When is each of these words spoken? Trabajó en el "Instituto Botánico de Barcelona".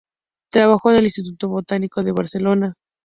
Trabajó 0.51 0.89
en 0.89 0.95
el 0.97 1.03
"Instituto 1.03 1.47
Botánico 1.47 2.01
de 2.01 2.11
Barcelona". 2.11 2.73